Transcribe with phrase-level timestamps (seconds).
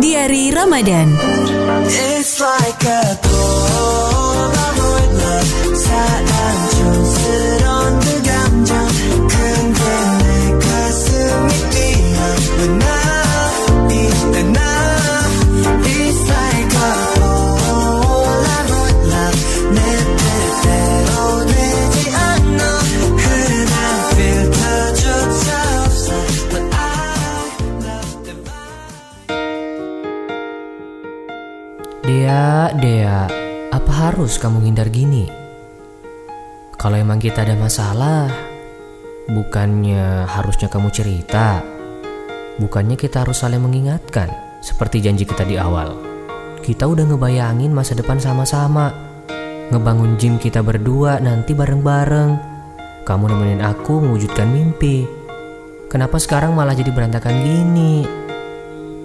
[0.00, 1.14] Diari Ramadan.
[1.86, 4.13] It's like a
[32.04, 33.24] Dea, Dea,
[33.72, 35.24] apa harus kamu ngindar gini?
[36.76, 38.28] Kalau emang kita ada masalah,
[39.32, 41.64] bukannya harusnya kamu cerita.
[42.60, 44.28] Bukannya kita harus saling mengingatkan,
[44.60, 45.96] seperti janji kita di awal.
[46.60, 48.92] Kita udah ngebayangin masa depan sama-sama.
[49.72, 52.30] Ngebangun gym kita berdua nanti bareng-bareng.
[53.08, 55.08] Kamu nemenin aku mewujudkan mimpi.
[55.88, 58.04] Kenapa sekarang malah jadi berantakan gini?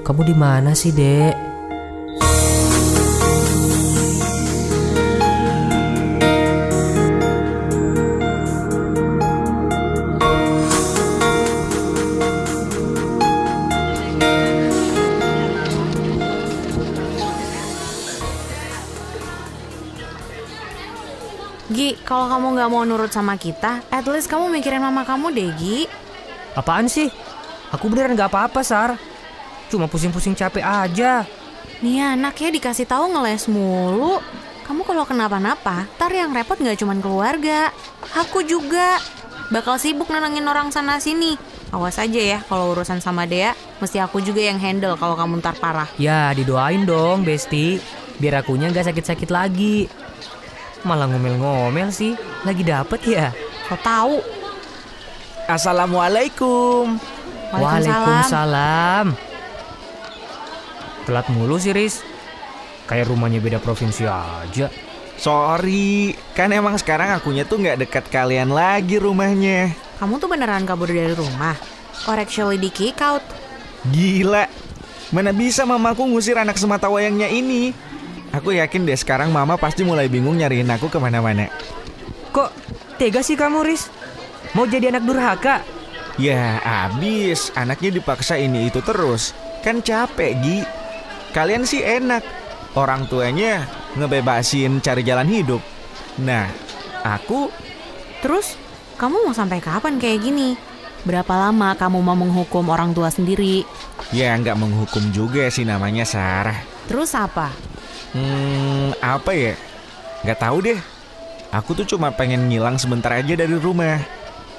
[0.00, 1.45] Kamu di mana sih, Dek?
[21.96, 25.48] Gi, kalau kamu nggak mau nurut sama kita, at least kamu mikirin mama kamu deh,
[25.56, 25.88] Gi.
[26.52, 27.08] Apaan sih?
[27.72, 29.00] Aku beneran gak apa-apa, Sar.
[29.72, 31.24] Cuma pusing-pusing capek aja.
[31.80, 34.20] Nih anak ya dikasih tahu ngeles mulu.
[34.68, 37.72] Kamu kalau kenapa-napa, tar yang repot nggak cuman keluarga.
[38.12, 39.00] Aku juga.
[39.48, 41.38] Bakal sibuk nenangin orang sana sini.
[41.72, 45.58] Awas aja ya kalau urusan sama Dea, mesti aku juga yang handle kalau kamu ntar
[45.58, 45.90] parah.
[45.98, 47.80] Ya, didoain dong, Besti.
[48.20, 50.05] Biar akunya gak sakit-sakit lagi.
[50.86, 52.14] Malah ngomel-ngomel sih.
[52.46, 53.34] Lagi dapet ya?
[53.66, 54.22] Kau tahu?
[55.50, 57.02] Assalamualaikum.
[57.50, 59.18] Waalaikumsalam.
[61.02, 62.06] Telat mulu sih, Riz.
[62.86, 64.70] Kayak rumahnya beda provinsi aja.
[65.18, 69.74] Sorry, kan emang sekarang akunya tuh nggak dekat kalian lagi rumahnya.
[69.98, 71.56] Kamu tuh beneran kabur dari rumah?
[72.06, 73.24] Or actually di kick out?
[73.90, 74.44] Gila,
[75.10, 77.72] mana bisa mamaku ngusir anak semata wayangnya ini?
[78.36, 81.48] Aku yakin deh sekarang mama pasti mulai bingung nyariin aku ke mana-mana.
[82.36, 82.52] Kok
[83.00, 83.88] tega sih kamu, Riz?
[84.52, 85.64] Mau jadi anak durhaka?
[86.20, 89.32] Ya abis, anaknya dipaksa ini itu terus.
[89.64, 90.60] Kan capek, Gi.
[91.32, 92.20] Kalian sih enak.
[92.76, 93.64] Orang tuanya
[93.96, 95.64] ngebebasin cari jalan hidup.
[96.20, 96.48] Nah,
[97.00, 97.48] aku
[98.24, 98.56] Terus,
[98.96, 100.56] kamu mau sampai kapan kayak gini?
[101.06, 103.62] Berapa lama kamu mau menghukum orang tua sendiri?
[104.14, 106.58] ya nggak menghukum juga sih namanya Sarah.
[106.90, 107.50] Terus apa?
[108.12, 109.54] Hmm, apa ya?
[110.22, 110.78] Nggak tahu deh.
[111.54, 114.02] Aku tuh cuma pengen ngilang sebentar aja dari rumah.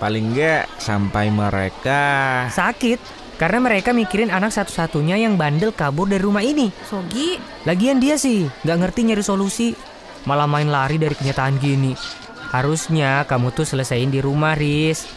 [0.00, 2.02] Paling nggak sampai mereka...
[2.52, 3.20] Sakit.
[3.40, 6.68] Karena mereka mikirin anak satu-satunya yang bandel kabur dari rumah ini.
[6.84, 9.76] Sogi, Lagian dia sih nggak ngerti nyari solusi,
[10.28, 11.92] malah main lari dari kenyataan gini.
[12.52, 15.08] Harusnya kamu tuh selesaiin di rumah, Riz.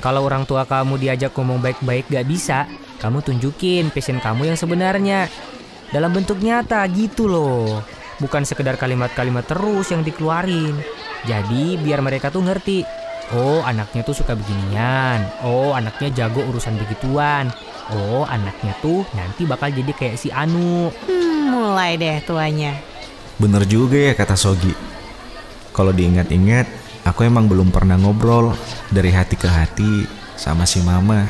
[0.00, 2.64] Kalau orang tua kamu diajak ngomong baik-baik gak bisa,
[2.98, 5.28] kamu tunjukin passion kamu yang sebenarnya.
[5.90, 7.82] Dalam bentuk nyata gitu loh.
[8.22, 10.78] Bukan sekedar kalimat-kalimat terus yang dikeluarin.
[11.26, 12.86] Jadi biar mereka tuh ngerti.
[13.30, 15.22] Oh anaknya tuh suka beginian.
[15.46, 17.50] Oh anaknya jago urusan begituan.
[17.90, 20.90] Oh anaknya tuh nanti bakal jadi kayak si Anu.
[20.90, 22.78] hmm, mulai deh tuanya.
[23.38, 24.74] Bener juga ya kata Sogi.
[25.70, 26.66] Kalau diingat-ingat,
[27.06, 28.54] aku emang belum pernah ngobrol
[28.90, 30.06] dari hati ke hati
[30.38, 31.26] sama si mama.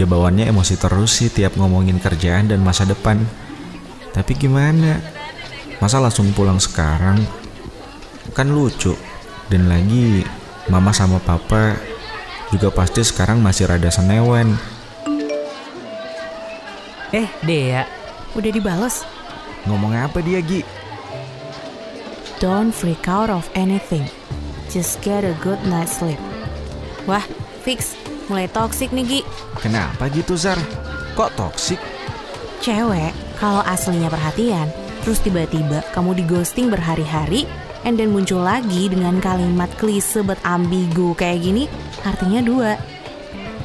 [0.00, 3.20] Ya bawaannya emosi terus sih tiap ngomongin kerjaan dan masa depan.
[4.12, 5.00] Tapi gimana?
[5.80, 7.20] Masa langsung pulang sekarang?
[8.36, 8.92] Kan lucu.
[9.48, 10.24] Dan lagi
[10.70, 11.76] mama sama papa
[12.52, 14.56] juga pasti sekarang masih rada senewen.
[17.12, 17.84] Eh Dea,
[18.32, 19.04] Udah dibales?
[19.68, 20.64] Ngomong apa dia Gi?
[22.40, 24.08] Don't freak out of anything.
[24.72, 26.16] Just get a good night's sleep.
[27.04, 27.22] Wah,
[27.60, 27.92] fix.
[28.32, 29.20] Mulai toxic nih, Gi.
[29.60, 30.56] Kenapa gitu Zar?
[31.12, 31.76] Kok toksik?
[32.62, 33.10] Cewek,
[33.42, 34.70] kalau aslinya perhatian,
[35.02, 37.42] terus tiba-tiba kamu di ghosting berhari-hari,
[37.82, 41.66] and then muncul lagi dengan kalimat klise but ambigu kayak gini,
[42.06, 42.78] artinya dua.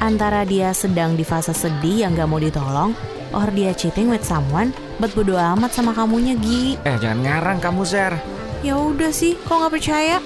[0.01, 2.97] Antara dia sedang di fase sedih yang gak mau ditolong,
[3.37, 6.81] or dia cheating with someone, but bodo amat sama kamunya, Gi.
[6.81, 8.17] Eh jangan ngarang kamu Zar.
[8.65, 10.17] Ya udah sih, kok nggak percaya?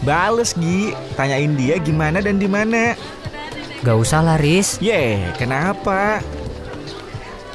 [0.00, 2.96] Bales Gi, tanyain dia gimana dan di mana.
[3.84, 4.80] gak usah lah Riz.
[4.80, 6.24] Ye, kenapa?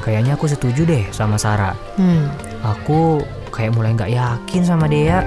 [0.03, 1.71] Kayaknya aku setuju deh sama Sarah.
[1.95, 2.27] Hmm.
[2.59, 3.23] Aku
[3.55, 5.23] kayak mulai nggak yakin sama Dea.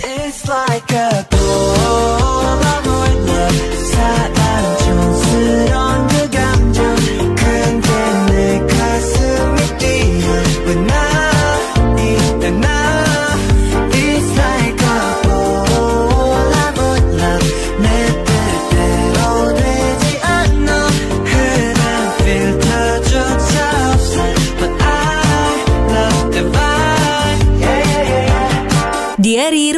[0.00, 1.19] It's like a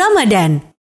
[0.03, 0.67] Ramadan.